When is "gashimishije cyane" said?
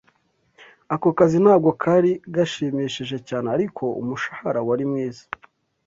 2.35-3.47